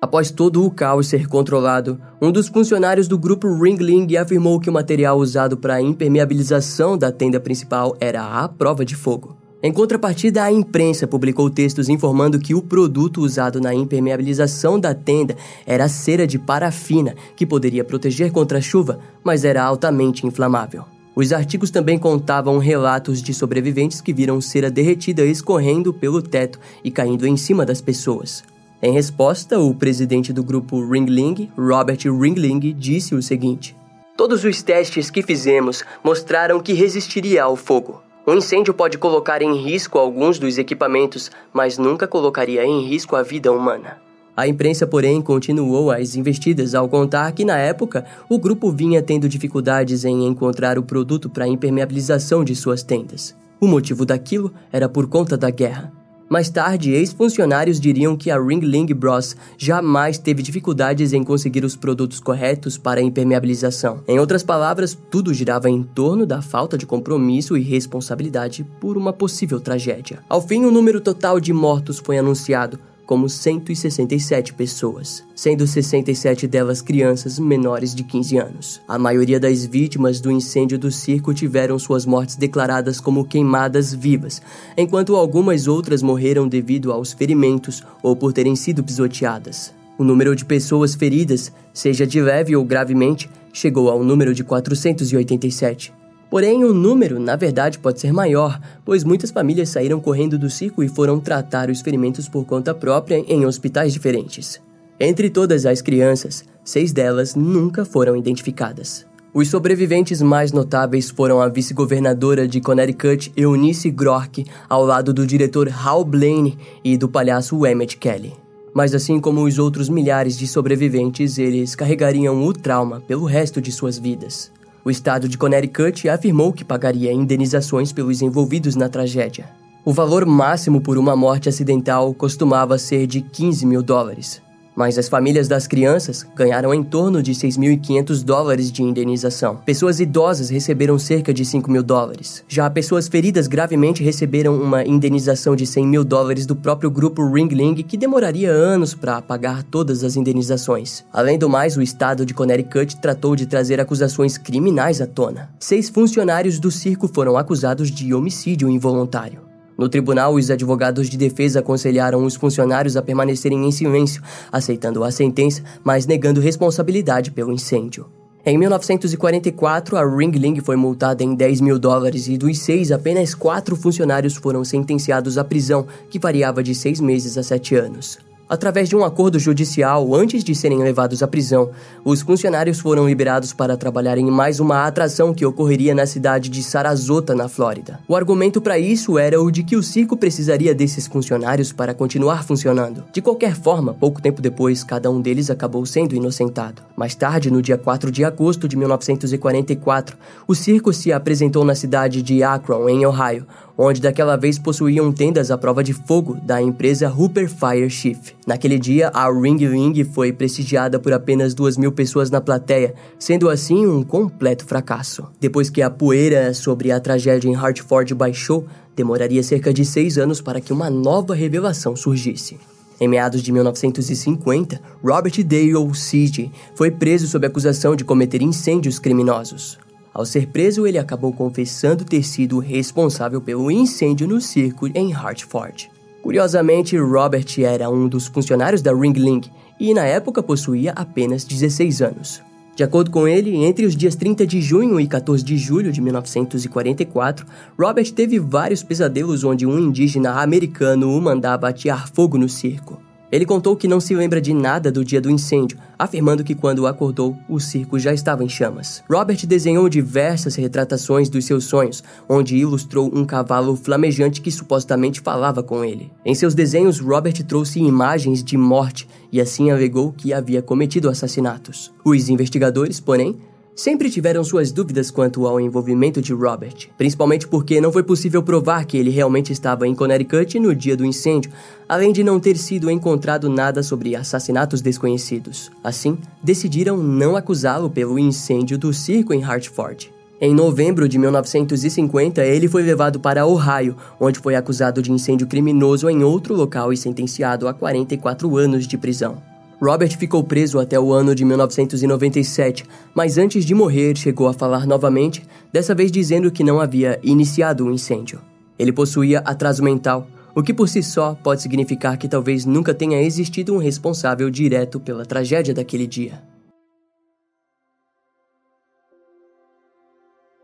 Após 0.00 0.30
todo 0.30 0.64
o 0.64 0.70
caos 0.70 1.08
ser 1.08 1.26
controlado, 1.26 2.00
um 2.22 2.30
dos 2.30 2.48
funcionários 2.48 3.08
do 3.08 3.18
grupo 3.18 3.52
Ringling 3.52 4.16
afirmou 4.16 4.58
que 4.60 4.70
o 4.70 4.72
material 4.72 5.18
usado 5.18 5.56
para 5.56 5.74
a 5.74 5.82
impermeabilização 5.82 6.96
da 6.96 7.12
tenda 7.12 7.40
principal 7.40 7.96
era 8.00 8.22
a 8.22 8.48
prova 8.48 8.84
de 8.84 8.94
fogo. 8.94 9.39
Em 9.62 9.70
contrapartida, 9.70 10.42
a 10.42 10.50
imprensa 10.50 11.06
publicou 11.06 11.50
textos 11.50 11.90
informando 11.90 12.38
que 12.38 12.54
o 12.54 12.62
produto 12.62 13.20
usado 13.20 13.60
na 13.60 13.74
impermeabilização 13.74 14.80
da 14.80 14.94
tenda 14.94 15.36
era 15.66 15.86
cera 15.86 16.26
de 16.26 16.38
parafina, 16.38 17.14
que 17.36 17.44
poderia 17.44 17.84
proteger 17.84 18.32
contra 18.32 18.56
a 18.56 18.62
chuva, 18.62 18.98
mas 19.22 19.44
era 19.44 19.62
altamente 19.62 20.26
inflamável. 20.26 20.84
Os 21.14 21.30
artigos 21.30 21.70
também 21.70 21.98
contavam 21.98 22.56
relatos 22.56 23.20
de 23.20 23.34
sobreviventes 23.34 24.00
que 24.00 24.14
viram 24.14 24.40
cera 24.40 24.70
derretida 24.70 25.26
escorrendo 25.26 25.92
pelo 25.92 26.22
teto 26.22 26.58
e 26.82 26.90
caindo 26.90 27.26
em 27.26 27.36
cima 27.36 27.66
das 27.66 27.82
pessoas. 27.82 28.42
Em 28.82 28.94
resposta, 28.94 29.58
o 29.58 29.74
presidente 29.74 30.32
do 30.32 30.42
grupo 30.42 30.82
Ringling, 30.88 31.50
Robert 31.58 31.98
Ringling, 32.04 32.74
disse 32.78 33.14
o 33.14 33.22
seguinte: 33.22 33.76
Todos 34.16 34.42
os 34.42 34.62
testes 34.62 35.10
que 35.10 35.22
fizemos 35.22 35.84
mostraram 36.02 36.60
que 36.60 36.72
resistiria 36.72 37.42
ao 37.42 37.56
fogo. 37.56 38.00
Um 38.30 38.34
incêndio 38.36 38.72
pode 38.72 38.96
colocar 38.96 39.42
em 39.42 39.56
risco 39.56 39.98
alguns 39.98 40.38
dos 40.38 40.56
equipamentos, 40.56 41.32
mas 41.52 41.76
nunca 41.76 42.06
colocaria 42.06 42.64
em 42.64 42.80
risco 42.86 43.16
a 43.16 43.24
vida 43.24 43.50
humana. 43.50 44.00
A 44.36 44.46
imprensa, 44.46 44.86
porém, 44.86 45.20
continuou 45.20 45.90
as 45.90 46.14
investidas 46.14 46.72
ao 46.72 46.88
contar 46.88 47.32
que, 47.32 47.44
na 47.44 47.58
época, 47.58 48.04
o 48.28 48.38
grupo 48.38 48.70
vinha 48.70 49.02
tendo 49.02 49.28
dificuldades 49.28 50.04
em 50.04 50.28
encontrar 50.28 50.78
o 50.78 50.82
produto 50.84 51.28
para 51.28 51.48
impermeabilização 51.48 52.44
de 52.44 52.54
suas 52.54 52.84
tendas. 52.84 53.36
O 53.60 53.66
motivo 53.66 54.06
daquilo 54.06 54.54
era 54.70 54.88
por 54.88 55.08
conta 55.08 55.36
da 55.36 55.50
guerra. 55.50 55.92
Mais 56.32 56.48
tarde, 56.48 56.92
ex-funcionários 56.92 57.80
diriam 57.80 58.16
que 58.16 58.30
a 58.30 58.40
Ringling 58.40 58.86
Bros 58.94 59.34
jamais 59.58 60.16
teve 60.16 60.44
dificuldades 60.44 61.12
em 61.12 61.24
conseguir 61.24 61.64
os 61.64 61.74
produtos 61.74 62.20
corretos 62.20 62.78
para 62.78 63.00
a 63.00 63.02
impermeabilização. 63.02 64.04
Em 64.06 64.20
outras 64.20 64.44
palavras, 64.44 64.96
tudo 65.10 65.34
girava 65.34 65.68
em 65.68 65.82
torno 65.82 66.24
da 66.24 66.40
falta 66.40 66.78
de 66.78 66.86
compromisso 66.86 67.56
e 67.56 67.62
responsabilidade 67.62 68.64
por 68.80 68.96
uma 68.96 69.12
possível 69.12 69.58
tragédia. 69.58 70.20
Ao 70.28 70.40
fim, 70.40 70.64
o 70.64 70.70
número 70.70 71.00
total 71.00 71.40
de 71.40 71.52
mortos 71.52 71.98
foi 71.98 72.16
anunciado, 72.16 72.78
como 73.10 73.28
167 73.28 74.54
pessoas, 74.54 75.24
sendo 75.34 75.66
67 75.66 76.46
delas 76.46 76.80
crianças 76.80 77.40
menores 77.40 77.92
de 77.92 78.04
15 78.04 78.38
anos. 78.38 78.80
A 78.86 79.00
maioria 79.00 79.40
das 79.40 79.66
vítimas 79.66 80.20
do 80.20 80.30
incêndio 80.30 80.78
do 80.78 80.92
circo 80.92 81.34
tiveram 81.34 81.76
suas 81.76 82.06
mortes 82.06 82.36
declaradas 82.36 83.00
como 83.00 83.24
queimadas 83.24 83.92
vivas, 83.92 84.40
enquanto 84.76 85.16
algumas 85.16 85.66
outras 85.66 86.02
morreram 86.02 86.46
devido 86.46 86.92
aos 86.92 87.12
ferimentos 87.12 87.82
ou 88.00 88.14
por 88.14 88.32
terem 88.32 88.54
sido 88.54 88.80
pisoteadas. 88.80 89.74
O 89.98 90.04
número 90.04 90.36
de 90.36 90.44
pessoas 90.44 90.94
feridas, 90.94 91.52
seja 91.74 92.06
de 92.06 92.22
leve 92.22 92.54
ou 92.54 92.64
gravemente, 92.64 93.28
chegou 93.52 93.90
ao 93.90 94.04
número 94.04 94.32
de 94.32 94.44
487. 94.44 95.99
Porém, 96.30 96.64
o 96.64 96.72
número, 96.72 97.18
na 97.18 97.34
verdade, 97.34 97.78
pode 97.80 98.00
ser 98.00 98.12
maior, 98.12 98.60
pois 98.84 99.02
muitas 99.02 99.32
famílias 99.32 99.68
saíram 99.68 99.98
correndo 99.98 100.38
do 100.38 100.48
circo 100.48 100.80
e 100.80 100.88
foram 100.88 101.18
tratar 101.18 101.68
os 101.68 101.80
ferimentos 101.80 102.28
por 102.28 102.44
conta 102.44 102.72
própria 102.72 103.16
em 103.16 103.44
hospitais 103.44 103.92
diferentes. 103.92 104.62
Entre 104.98 105.28
todas 105.28 105.66
as 105.66 105.82
crianças, 105.82 106.44
seis 106.62 106.92
delas 106.92 107.34
nunca 107.34 107.84
foram 107.84 108.16
identificadas. 108.16 109.04
Os 109.34 109.48
sobreviventes 109.48 110.22
mais 110.22 110.52
notáveis 110.52 111.10
foram 111.10 111.40
a 111.40 111.48
vice-governadora 111.48 112.46
de 112.46 112.60
Connecticut, 112.60 113.32
Eunice 113.36 113.90
Groark, 113.90 114.44
ao 114.68 114.84
lado 114.84 115.12
do 115.12 115.26
diretor 115.26 115.68
Hal 115.68 116.04
Blaine 116.04 116.58
e 116.84 116.96
do 116.96 117.08
palhaço 117.08 117.64
Emmett 117.66 117.96
Kelly. 117.96 118.34
Mas 118.72 118.94
assim 118.94 119.20
como 119.20 119.42
os 119.42 119.58
outros 119.58 119.88
milhares 119.88 120.36
de 120.36 120.46
sobreviventes, 120.46 121.38
eles 121.38 121.74
carregariam 121.74 122.40
o 122.44 122.52
trauma 122.52 123.00
pelo 123.00 123.24
resto 123.24 123.60
de 123.60 123.72
suas 123.72 123.98
vidas. 123.98 124.52
O 124.84 124.90
estado 124.90 125.28
de 125.28 125.38
Connecticut 125.38 126.08
afirmou 126.08 126.52
que 126.52 126.64
pagaria 126.64 127.12
indenizações 127.12 127.92
pelos 127.92 128.22
envolvidos 128.22 128.76
na 128.76 128.88
tragédia. 128.88 129.48
O 129.84 129.92
valor 129.92 130.26
máximo 130.26 130.80
por 130.80 130.98
uma 130.98 131.16
morte 131.16 131.48
acidental 131.48 132.12
costumava 132.14 132.78
ser 132.78 133.06
de 133.06 133.20
15 133.20 133.66
mil 133.66 133.82
dólares 133.82 134.42
mas 134.74 134.98
as 134.98 135.08
famílias 135.08 135.48
das 135.48 135.66
crianças 135.66 136.26
ganharam 136.34 136.72
em 136.72 136.82
torno 136.82 137.22
de 137.22 137.32
6.500 137.32 138.24
dólares 138.24 138.70
de 138.70 138.82
indenização. 138.82 139.56
Pessoas 139.64 140.00
idosas 140.00 140.50
receberam 140.50 140.98
cerca 140.98 141.32
de 141.32 141.44
5 141.44 141.70
mil 141.70 141.82
dólares. 141.82 142.44
Já 142.48 142.68
pessoas 142.70 143.08
feridas 143.08 143.46
gravemente 143.46 144.02
receberam 144.02 144.54
uma 144.54 144.84
indenização 144.84 145.54
de 145.56 145.66
100 145.66 145.86
mil 145.86 146.04
dólares 146.04 146.46
do 146.46 146.56
próprio 146.56 146.90
grupo 146.90 147.28
Ringling, 147.28 147.74
que 147.82 147.96
demoraria 147.96 148.50
anos 148.50 148.94
para 148.94 149.20
pagar 149.20 149.62
todas 149.62 150.04
as 150.04 150.16
indenizações. 150.16 151.04
Além 151.12 151.38
do 151.38 151.48
mais, 151.48 151.76
o 151.76 151.82
estado 151.82 152.24
de 152.24 152.34
Connecticut 152.34 152.96
tratou 152.96 153.36
de 153.36 153.46
trazer 153.46 153.80
acusações 153.80 154.38
criminais 154.38 155.00
à 155.00 155.06
tona. 155.06 155.50
Seis 155.58 155.88
funcionários 155.88 156.58
do 156.58 156.70
circo 156.70 157.08
foram 157.12 157.36
acusados 157.36 157.90
de 157.90 158.14
homicídio 158.14 158.68
involuntário. 158.68 159.49
No 159.80 159.88
tribunal, 159.88 160.34
os 160.34 160.50
advogados 160.50 161.08
de 161.08 161.16
defesa 161.16 161.60
aconselharam 161.60 162.22
os 162.22 162.34
funcionários 162.34 162.98
a 162.98 163.02
permanecerem 163.02 163.66
em 163.66 163.72
silêncio, 163.72 164.22
aceitando 164.52 165.02
a 165.02 165.10
sentença, 165.10 165.62
mas 165.82 166.06
negando 166.06 166.38
responsabilidade 166.38 167.30
pelo 167.30 167.50
incêndio. 167.50 168.04
Em 168.44 168.58
1944, 168.58 169.96
a 169.96 170.04
Ringling 170.04 170.60
foi 170.60 170.76
multada 170.76 171.24
em 171.24 171.34
10 171.34 171.62
mil 171.62 171.78
dólares 171.78 172.28
e 172.28 172.36
dos 172.36 172.58
seis, 172.58 172.92
apenas 172.92 173.34
quatro 173.34 173.74
funcionários 173.74 174.36
foram 174.36 174.62
sentenciados 174.66 175.38
à 175.38 175.44
prisão, 175.44 175.86
que 176.10 176.18
variava 176.18 176.62
de 176.62 176.74
seis 176.74 177.00
meses 177.00 177.38
a 177.38 177.42
sete 177.42 177.74
anos. 177.74 178.18
Através 178.50 178.88
de 178.88 178.96
um 178.96 179.04
acordo 179.04 179.38
judicial, 179.38 180.12
antes 180.12 180.42
de 180.42 180.56
serem 180.56 180.82
levados 180.82 181.22
à 181.22 181.28
prisão, 181.28 181.70
os 182.04 182.20
funcionários 182.20 182.80
foram 182.80 183.06
liberados 183.06 183.52
para 183.52 183.76
trabalhar 183.76 184.18
em 184.18 184.28
mais 184.28 184.58
uma 184.58 184.88
atração 184.88 185.32
que 185.32 185.46
ocorreria 185.46 185.94
na 185.94 186.04
cidade 186.04 186.48
de 186.48 186.60
Sarasota, 186.60 187.32
na 187.32 187.48
Flórida. 187.48 188.00
O 188.08 188.16
argumento 188.16 188.60
para 188.60 188.76
isso 188.76 189.16
era 189.20 189.40
o 189.40 189.52
de 189.52 189.62
que 189.62 189.76
o 189.76 189.84
circo 189.84 190.16
precisaria 190.16 190.74
desses 190.74 191.06
funcionários 191.06 191.72
para 191.72 191.94
continuar 191.94 192.42
funcionando. 192.42 193.04
De 193.12 193.22
qualquer 193.22 193.54
forma, 193.54 193.94
pouco 193.94 194.20
tempo 194.20 194.42
depois, 194.42 194.82
cada 194.82 195.08
um 195.08 195.20
deles 195.20 195.48
acabou 195.48 195.86
sendo 195.86 196.16
inocentado. 196.16 196.82
Mais 196.96 197.14
tarde, 197.14 197.52
no 197.52 197.62
dia 197.62 197.78
4 197.78 198.10
de 198.10 198.24
agosto 198.24 198.66
de 198.66 198.76
1944, 198.76 200.16
o 200.48 200.56
circo 200.56 200.92
se 200.92 201.12
apresentou 201.12 201.64
na 201.64 201.76
cidade 201.76 202.20
de 202.20 202.42
Akron, 202.42 202.88
em 202.88 203.06
Ohio, 203.06 203.46
onde 203.82 203.98
daquela 203.98 204.36
vez 204.36 204.58
possuíam 204.58 205.10
tendas 205.10 205.50
à 205.50 205.56
prova 205.56 205.82
de 205.82 205.94
fogo 205.94 206.36
da 206.42 206.60
empresa 206.60 207.08
Hooper 207.08 207.48
Fire 207.48 207.88
Chief. 207.88 208.34
Naquele 208.46 208.78
dia, 208.78 209.08
a 209.08 209.32
Ring 209.32 209.56
Ring 209.56 210.04
foi 210.04 210.34
prestigiada 210.34 210.98
por 210.98 211.14
apenas 211.14 211.54
duas 211.54 211.78
mil 211.78 211.90
pessoas 211.90 212.30
na 212.30 212.42
plateia, 212.42 212.94
sendo 213.18 213.48
assim 213.48 213.86
um 213.86 214.02
completo 214.02 214.66
fracasso. 214.66 215.26
Depois 215.40 215.70
que 215.70 215.80
a 215.80 215.88
poeira 215.88 216.52
sobre 216.52 216.92
a 216.92 217.00
tragédia 217.00 217.48
em 217.48 217.54
Hartford 217.54 218.14
baixou, 218.14 218.66
demoraria 218.94 219.42
cerca 219.42 219.72
de 219.72 219.82
seis 219.82 220.18
anos 220.18 220.42
para 220.42 220.60
que 220.60 220.74
uma 220.74 220.90
nova 220.90 221.34
revelação 221.34 221.96
surgisse. 221.96 222.58
Em 223.00 223.08
meados 223.08 223.42
de 223.42 223.50
1950, 223.50 224.78
Robert 225.02 225.42
Dale 225.42 225.94
City 225.94 226.52
foi 226.74 226.90
preso 226.90 227.26
sob 227.26 227.46
acusação 227.46 227.96
de 227.96 228.04
cometer 228.04 228.42
incêndios 228.42 228.98
criminosos. 228.98 229.78
Ao 230.12 230.26
ser 230.26 230.48
preso, 230.48 230.86
ele 230.86 230.98
acabou 230.98 231.32
confessando 231.32 232.04
ter 232.04 232.22
sido 232.22 232.58
responsável 232.58 233.40
pelo 233.40 233.70
incêndio 233.70 234.26
no 234.26 234.40
circo 234.40 234.88
em 234.94 235.12
Hartford. 235.12 235.90
Curiosamente, 236.22 236.96
Robert 236.98 237.46
era 237.58 237.88
um 237.88 238.08
dos 238.08 238.26
funcionários 238.26 238.82
da 238.82 238.92
Ringling 238.92 239.42
e 239.78 239.94
na 239.94 240.04
época 240.04 240.42
possuía 240.42 240.92
apenas 240.94 241.44
16 241.44 242.02
anos. 242.02 242.42
De 242.76 242.84
acordo 242.84 243.10
com 243.10 243.28
ele, 243.28 243.56
entre 243.64 243.84
os 243.84 243.94
dias 243.94 244.16
30 244.16 244.46
de 244.46 244.60
junho 244.60 244.98
e 245.00 245.06
14 245.06 245.44
de 245.44 245.56
julho 245.56 245.92
de 245.92 246.00
1944, 246.00 247.46
Robert 247.78 248.10
teve 248.12 248.38
vários 248.38 248.82
pesadelos 248.82 249.44
onde 249.44 249.66
um 249.66 249.78
indígena 249.78 250.40
americano 250.40 251.14
o 251.14 251.20
mandava 251.20 251.68
atear 251.68 252.10
fogo 252.12 252.38
no 252.38 252.48
circo. 252.48 253.00
Ele 253.32 253.46
contou 253.46 253.76
que 253.76 253.86
não 253.86 254.00
se 254.00 254.14
lembra 254.14 254.40
de 254.40 254.52
nada 254.52 254.90
do 254.90 255.04
dia 255.04 255.20
do 255.20 255.30
incêndio, 255.30 255.78
afirmando 255.96 256.42
que 256.42 256.54
quando 256.54 256.86
acordou, 256.86 257.36
o 257.48 257.60
circo 257.60 257.98
já 257.98 258.12
estava 258.12 258.42
em 258.42 258.48
chamas. 258.48 259.04
Robert 259.08 259.46
desenhou 259.46 259.88
diversas 259.88 260.56
retratações 260.56 261.28
dos 261.28 261.44
seus 261.44 261.64
sonhos, 261.64 262.02
onde 262.28 262.56
ilustrou 262.56 263.10
um 263.14 263.24
cavalo 263.24 263.76
flamejante 263.76 264.40
que 264.40 264.50
supostamente 264.50 265.20
falava 265.20 265.62
com 265.62 265.84
ele. 265.84 266.10
Em 266.24 266.34
seus 266.34 266.54
desenhos, 266.54 266.98
Robert 266.98 267.44
trouxe 267.44 267.78
imagens 267.78 268.42
de 268.42 268.56
morte 268.56 269.08
e 269.30 269.40
assim 269.40 269.70
alegou 269.70 270.12
que 270.12 270.32
havia 270.32 270.60
cometido 270.60 271.08
assassinatos. 271.08 271.92
Os 272.04 272.28
investigadores, 272.28 272.98
porém, 272.98 273.36
sempre 273.80 274.10
tiveram 274.10 274.44
suas 274.44 274.70
dúvidas 274.70 275.10
quanto 275.10 275.46
ao 275.46 275.58
envolvimento 275.58 276.20
de 276.20 276.34
Robert, 276.34 276.90
principalmente 276.98 277.48
porque 277.48 277.80
não 277.80 277.90
foi 277.90 278.02
possível 278.02 278.42
provar 278.42 278.84
que 278.84 278.98
ele 278.98 279.08
realmente 279.08 279.54
estava 279.54 279.88
em 279.88 279.94
Connecticut 279.94 280.60
no 280.60 280.74
dia 280.74 280.94
do 280.94 281.02
incêndio, 281.02 281.50
além 281.88 282.12
de 282.12 282.22
não 282.22 282.38
ter 282.38 282.58
sido 282.58 282.90
encontrado 282.90 283.48
nada 283.48 283.82
sobre 283.82 284.14
assassinatos 284.14 284.82
desconhecidos. 284.82 285.70
Assim, 285.82 286.18
decidiram 286.42 286.98
não 286.98 287.36
acusá-lo 287.36 287.88
pelo 287.88 288.18
incêndio 288.18 288.76
do 288.76 288.92
circo 288.92 289.32
em 289.32 289.42
Hartford. 289.42 290.12
Em 290.38 290.54
novembro 290.54 291.08
de 291.08 291.16
1950, 291.16 292.44
ele 292.44 292.68
foi 292.68 292.82
levado 292.82 293.18
para 293.18 293.46
Ohio, 293.46 293.96
onde 294.20 294.40
foi 294.40 294.56
acusado 294.56 295.00
de 295.00 295.10
incêndio 295.10 295.46
criminoso 295.46 296.10
em 296.10 296.22
outro 296.22 296.54
local 296.54 296.92
e 296.92 296.98
sentenciado 296.98 297.66
a 297.66 297.72
44 297.72 298.58
anos 298.58 298.86
de 298.86 298.98
prisão. 298.98 299.49
Robert 299.80 300.14
ficou 300.18 300.44
preso 300.44 300.78
até 300.78 301.00
o 301.00 301.10
ano 301.10 301.34
de 301.34 301.42
1997, 301.42 302.84
mas 303.14 303.38
antes 303.38 303.64
de 303.64 303.74
morrer 303.74 304.14
chegou 304.14 304.46
a 304.46 304.52
falar 304.52 304.86
novamente, 304.86 305.42
dessa 305.72 305.94
vez 305.94 306.12
dizendo 306.12 306.50
que 306.50 306.62
não 306.62 306.78
havia 306.78 307.18
iniciado 307.22 307.86
o 307.86 307.90
incêndio. 307.90 308.42
Ele 308.78 308.92
possuía 308.92 309.38
atraso 309.40 309.82
mental, 309.82 310.26
o 310.54 310.62
que 310.62 310.74
por 310.74 310.86
si 310.86 311.02
só 311.02 311.34
pode 311.34 311.62
significar 311.62 312.18
que 312.18 312.28
talvez 312.28 312.66
nunca 312.66 312.92
tenha 312.92 313.22
existido 313.22 313.74
um 313.74 313.78
responsável 313.78 314.50
direto 314.50 315.00
pela 315.00 315.24
tragédia 315.24 315.72
daquele 315.72 316.06
dia. 316.06 316.42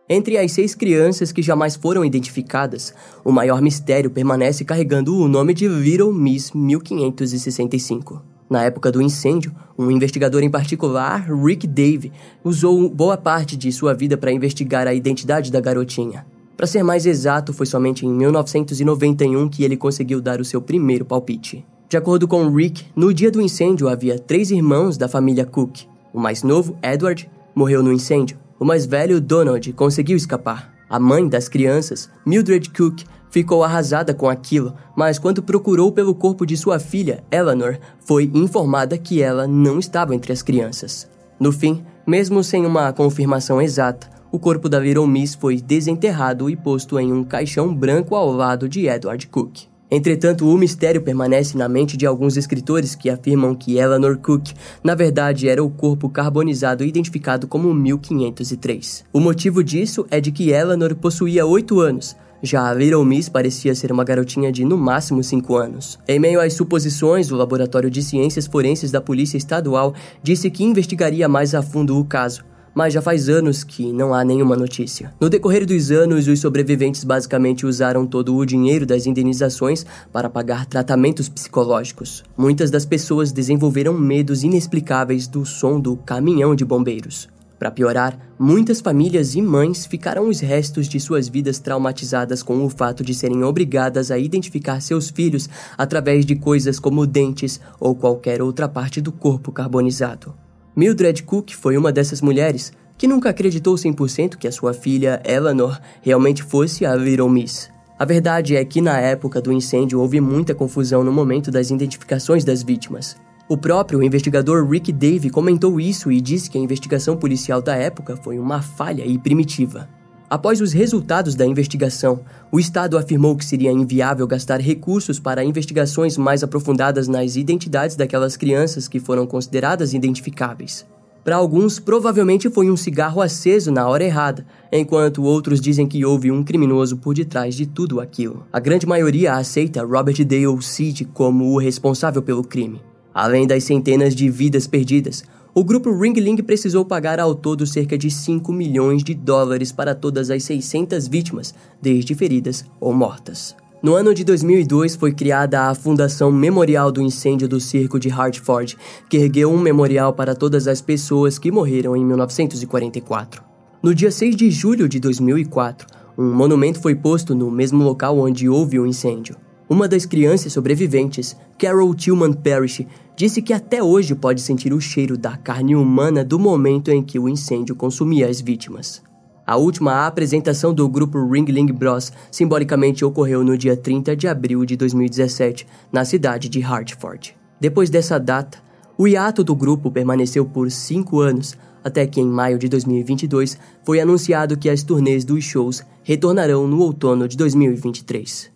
Entre 0.09 0.37
as 0.37 0.53
seis 0.53 0.75
crianças 0.75 1.33
que 1.33 1.43
jamais 1.43 1.75
foram 1.75 2.05
identificadas, 2.05 2.95
o 3.25 3.33
maior 3.33 3.63
mistério 3.63 4.11
permanece 4.11 4.63
carregando 4.65 5.17
o 5.17 5.27
nome 5.27 5.55
de 5.55 5.67
Little 5.67 6.13
Miss 6.13 6.53
1565. 6.53 8.36
Na 8.49 8.63
época 8.63 8.93
do 8.93 9.03
incêndio, 9.03 9.53
um 9.77 9.91
investigador 9.91 10.43
em 10.43 10.51
particular, 10.51 11.29
Rick 11.31 11.67
Dave, 11.67 12.13
usou 12.45 12.89
boa 12.89 13.17
parte 13.17 13.57
de 13.57 13.73
sua 13.73 13.93
vida 13.93 14.17
para 14.17 14.33
investigar 14.33 14.87
a 14.87 14.95
identidade 14.95 15.51
da 15.51 15.61
garotinha. 15.61 16.25
Para 16.57 16.67
ser 16.67 16.83
mais 16.83 17.05
exato, 17.05 17.53
foi 17.53 17.67
somente 17.67 18.07
em 18.07 18.13
1991 18.13 19.49
que 19.49 19.65
ele 19.65 19.77
conseguiu 19.77 20.21
dar 20.21 20.41
o 20.41 20.45
seu 20.45 20.63
primeiro 20.63 21.05
palpite. 21.05 21.65
De 21.89 21.97
acordo 21.97 22.27
com 22.27 22.49
Rick, 22.49 22.85
no 22.97 23.13
dia 23.13 23.31
do 23.31 23.43
incêndio 23.43 23.89
havia 23.89 24.19
três 24.19 24.51
irmãos 24.51 24.97
da 24.97 25.07
família 25.07 25.45
Cook. 25.45 25.83
O 26.13 26.19
mais 26.19 26.43
novo, 26.43 26.77
Edward, 26.83 27.31
morreu 27.55 27.83
no 27.83 27.93
incêndio. 27.93 28.39
O 28.59 28.65
mais 28.65 28.87
velho, 28.87 29.21
Donald, 29.21 29.73
conseguiu 29.75 30.17
escapar. 30.17 30.73
A 30.89 30.99
mãe 30.99 31.29
das 31.29 31.49
crianças, 31.49 32.09
Mildred 32.25 32.71
Cook, 32.71 33.05
ficou 33.31 33.63
arrasada 33.63 34.15
com 34.15 34.29
aquilo, 34.29 34.75
mas 34.95 35.19
quando 35.19 35.43
procurou 35.43 35.93
pelo 35.93 36.15
corpo 36.15 36.47
de 36.47 36.57
sua 36.57 36.79
filha, 36.79 37.23
Eleanor, 37.31 37.79
foi 37.99 38.31
informada 38.35 38.97
que 38.99 39.23
ela 39.23 39.47
não 39.47 39.79
estava 39.79 40.15
entre 40.15 40.33
as 40.33 40.43
crianças. 40.43 41.09
No 41.39 41.53
fim, 41.53 41.85
mesmo 42.07 42.43
sem 42.43 42.65
uma 42.65 42.93
confirmação 42.93 43.61
exata, 43.61 44.09
o 44.33 44.39
corpo 44.39 44.69
da 44.69 44.79
Little 44.79 45.07
Miss 45.07 45.35
foi 45.35 45.61
desenterrado 45.61 46.51
e 46.51 46.57
posto 46.57 46.99
em 46.99 47.13
um 47.13 47.25
caixão 47.25 47.75
branco 47.75 48.15
ao 48.15 48.31
lado 48.31 48.69
de 48.69 48.87
Edward 48.87 49.27
Cook. 49.29 49.67
Entretanto, 49.89 50.49
o 50.49 50.59
mistério 50.59 51.01
permanece 51.01 51.57
na 51.57 51.69
mente 51.69 51.97
de 51.97 52.05
alguns 52.05 52.37
escritores 52.37 52.97
que 52.97 53.09
afirmam 53.09 53.55
que 53.55 53.79
Eleanor 53.79 54.19
Cook, 54.19 54.49
na 54.83 54.97
verdade, 54.97 55.49
era 55.49 55.63
o 55.63 55.71
corpo 55.71 56.09
carbonizado 56.09 56.83
identificado 56.83 57.47
como 57.47 57.73
1503. 57.73 59.05
O 59.13 59.21
motivo 59.21 59.63
disso 59.63 60.05
é 60.11 60.21
de 60.21 60.33
que 60.33 60.51
Eleanor 60.51 60.97
possuía 60.97 61.47
oito 61.47 61.79
anos, 61.79 62.17
já 62.43 62.69
a 62.69 62.75
Little 62.75 63.05
Miss 63.05 63.29
parecia 63.29 63.75
ser 63.75 63.91
uma 63.91 64.05
garotinha 64.05 64.53
de 64.53 64.65
no 64.65 64.77
máximo 64.77 65.23
5 65.23 65.57
anos. 65.57 65.99
Em 66.07 66.19
meio 66.19 66.41
às 66.41 66.55
suposições, 66.55 67.31
o 67.31 67.37
Laboratório 67.37 67.91
de 67.91 68.03
Ciências 68.03 68.47
Forenses 68.47 68.91
da 68.91 69.01
Polícia 69.01 69.37
Estadual 69.37 69.95
disse 70.23 70.51
que 70.51 70.65
investigaria 70.65 71.29
mais 71.29 71.55
a 71.55 71.63
fundo 71.63 71.99
o 71.99 72.05
caso, 72.05 72.45
mas 72.75 72.93
já 72.93 73.01
faz 73.01 73.31
anos 73.31 73.65
que 73.65 73.91
não 73.91 74.13
há 74.13 74.23
nenhuma 74.23 74.55
notícia. 74.55 75.11
No 75.19 75.31
decorrer 75.31 75.65
dos 75.65 75.91
anos, 75.91 76.29
os 76.29 76.41
sobreviventes 76.41 77.05
basicamente 77.05 77.65
usaram 77.65 78.07
todo 78.07 78.37
o 78.37 78.45
dinheiro 78.45 78.85
das 78.85 79.07
indenizações 79.07 79.87
para 80.13 80.29
pagar 80.29 80.67
tratamentos 80.67 81.27
psicológicos. 81.27 82.23
Muitas 82.37 82.71
das 82.71 82.85
pessoas 82.85 83.33
desenvolveram 83.33 83.95
medos 83.95 84.45
inexplicáveis 84.45 85.27
do 85.27 85.47
som 85.47 85.81
do 85.81 85.97
caminhão 85.97 86.55
de 86.55 86.67
bombeiros. 86.67 87.35
Para 87.59 87.71
piorar, 87.71 88.19
muitas 88.39 88.81
famílias 88.81 89.35
e 89.35 89.41
mães 89.41 89.87
ficaram 89.87 90.29
os 90.29 90.41
restos 90.41 90.89
de 90.89 91.01
suas 91.01 91.27
vidas 91.27 91.59
traumatizadas 91.59 92.43
com 92.43 92.63
o 92.65 92.69
fato 92.69 93.03
de 93.03 93.15
serem 93.15 93.43
obrigadas 93.43 94.11
a 94.11 94.19
identificar 94.19 94.81
seus 94.81 95.09
filhos 95.09 95.49
através 95.77 96.27
de 96.27 96.37
coisas 96.37 96.79
como 96.79 97.07
dentes 97.07 97.61
ou 97.81 97.95
qualquer 97.95 98.43
outra 98.43 98.69
parte 98.69 99.01
do 99.01 99.11
corpo 99.11 99.51
carbonizado. 99.51 100.35
Mildred 100.75 101.23
Cook 101.23 101.53
foi 101.55 101.79
uma 101.79 101.91
dessas 101.91 102.21
mulheres 102.21 102.73
que 102.99 103.09
nunca 103.09 103.31
acreditou 103.31 103.75
100% 103.75 104.37
que 104.37 104.47
a 104.47 104.53
sua 104.53 104.75
filha, 104.75 105.23
Eleanor, 105.25 105.81
realmente 106.03 106.43
fosse 106.43 106.85
a 106.85 106.95
Little 106.95 107.31
Miss. 107.31 107.71
A 107.99 108.05
verdade 108.05 108.55
é 108.55 108.65
que 108.65 108.83
na 108.83 108.99
época 109.01 109.41
do 109.41 109.51
incêndio 109.51 110.01
houve 110.01 110.21
muita 110.21 110.55
confusão 110.55 111.03
no 111.03 111.13
momento 111.13 111.51
das 111.51 111.71
identificações 111.71 112.45
das 112.45 112.63
vítimas. 112.63 113.17
O 113.49 113.57
próprio 113.57 114.03
investigador 114.03 114.69
Rick 114.69 114.93
Davey 114.93 115.31
comentou 115.31 115.81
isso 115.81 116.11
e 116.11 116.21
disse 116.21 116.51
que 116.51 116.59
a 116.59 116.61
investigação 116.61 117.17
policial 117.17 117.63
da 117.63 117.77
época 117.77 118.17
foi 118.17 118.41
uma 118.41 118.61
falha 118.61 119.07
e 119.07 119.17
primitiva. 119.17 119.89
Após 120.29 120.61
os 120.61 120.73
resultados 120.73 121.37
da 121.37 121.47
investigação, 121.47 122.23
o 122.51 122.59
Estado 122.59 122.99
afirmou 122.99 123.37
que 123.37 123.45
seria 123.45 123.71
inviável 123.71 124.27
gastar 124.27 124.61
recursos 124.61 125.21
para 125.21 125.45
investigações 125.45 126.19
mais 126.19 126.43
aprofundadas 126.43 127.07
nas 127.07 127.37
identidades 127.37 127.95
daquelas 127.95 128.37
crianças 128.37 128.89
que 128.89 128.99
foram 128.99 129.25
consideradas 129.29 129.95
identificáveis. 129.95 130.85
Para 131.23 131.37
alguns, 131.37 131.79
provavelmente 131.79 132.51
foi 132.51 132.69
um 132.69 132.77
cigarro 132.77 133.21
aceso 133.21 133.71
na 133.71 133.89
hora 133.89 134.03
errada, 134.03 134.45
enquanto 134.73 135.23
outros 135.23 135.61
dizem 135.61 135.87
que 135.87 136.05
houve 136.05 136.33
um 136.33 136.43
criminoso 136.43 136.97
por 136.97 137.15
detrás 137.15 137.55
de 137.55 137.65
tudo 137.65 138.01
aquilo. 138.01 138.45
A 138.53 138.59
grande 138.59 138.87
maioria 138.87 139.35
aceita 139.35 139.85
Robert 139.85 140.25
Dale 140.25 140.61
Seed 140.61 141.03
como 141.15 141.53
o 141.53 141.59
responsável 141.59 142.23
pelo 142.23 142.43
crime. 142.43 142.81
Além 143.17 143.47
das 143.47 143.65
centenas 143.65 144.15
de 144.15 144.29
vidas 144.29 144.67
perdidas, 144.67 145.25
o 145.55 145.65
grupo 145.65 145.91
Ringling 145.91 146.37
precisou 146.43 146.85
pagar 146.85 147.19
ao 147.19 147.35
todo 147.35 147.67
cerca 147.67 147.97
de 147.97 148.11
5 148.11 148.53
milhões 148.53 149.03
de 149.03 149.15
dólares 149.15 149.73
para 149.73 149.95
todas 149.95 150.31
as 150.31 150.45
600 150.45 151.09
vítimas, 151.09 151.55
desde 151.81 152.15
feridas 152.15 152.63
ou 152.79 152.93
mortas. 152.93 153.57
No 153.83 153.95
ano 153.95 154.13
de 154.13 154.23
2002 154.23 154.97
foi 154.97 155.15
criada 155.15 155.63
a 155.63 155.75
Fundação 155.75 156.31
Memorial 156.31 156.93
do 156.93 157.01
Incêndio 157.01 157.49
do 157.49 157.59
Circo 157.59 157.99
de 157.99 158.11
Hartford, 158.11 158.77
que 159.09 159.17
ergueu 159.17 159.51
um 159.51 159.59
memorial 159.59 160.13
para 160.13 160.35
todas 160.35 160.69
as 160.69 160.83
pessoas 160.83 161.39
que 161.39 161.51
morreram 161.51 161.97
em 161.97 162.05
1944. 162.05 163.43
No 163.83 163.95
dia 163.95 164.11
6 164.11 164.37
de 164.37 164.51
julho 164.51 164.87
de 164.87 165.01
2004, 165.01 165.87
um 166.19 166.35
monumento 166.35 166.83
foi 166.83 166.95
posto 166.95 167.35
no 167.35 167.51
mesmo 167.51 167.83
local 167.83 168.19
onde 168.19 168.47
houve 168.47 168.79
o 168.79 168.85
incêndio. 168.85 169.37
Uma 169.69 169.89
das 169.89 170.07
crianças 170.07 170.53
sobreviventes, 170.53 171.37
Carol 171.59 171.93
Tillman 171.93 172.33
Parrish, 172.33 172.87
disse 173.17 173.43
que 173.43 173.53
até 173.53 173.83
hoje 173.83 174.15
pode 174.15 174.41
sentir 174.41 174.73
o 174.73 174.81
cheiro 174.81 175.19
da 175.19 175.37
carne 175.37 175.75
humana 175.75 176.25
do 176.25 176.39
momento 176.39 176.89
em 176.91 177.03
que 177.03 177.19
o 177.19 177.29
incêndio 177.29 177.75
consumia 177.75 178.29
as 178.29 178.41
vítimas. 178.41 179.03
A 179.45 179.57
última 179.57 180.07
apresentação 180.07 180.73
do 180.73 180.89
grupo 180.89 181.19
Ringling 181.25 181.73
Bros 181.73 182.13
simbolicamente 182.31 183.05
ocorreu 183.05 183.43
no 183.43 183.59
dia 183.59 183.77
30 183.77 184.15
de 184.15 184.29
abril 184.29 184.65
de 184.65 184.77
2017, 184.77 185.67
na 185.93 186.05
cidade 186.05 186.49
de 186.49 186.61
Hartford. 186.63 187.37
Depois 187.61 187.91
dessa 187.91 188.19
data, 188.19 188.59
o 188.97 189.09
hiato 189.09 189.43
do 189.43 189.55
grupo 189.55 189.91
permaneceu 189.91 190.45
por 190.45 190.71
cinco 190.71 191.21
anos, 191.21 191.57
até 191.83 192.07
que 192.07 192.21
em 192.21 192.27
maio 192.27 192.59
de 192.59 192.69
2022 192.69 193.59
foi 193.85 194.01
anunciado 194.01 194.57
que 194.57 194.71
as 194.71 194.85
turnês 194.85 195.25
dos 195.25 195.43
shows 195.43 195.85
retornarão 196.05 196.69
no 196.69 196.81
outono 196.81 197.27
de 197.27 197.37
2023. 197.37 198.56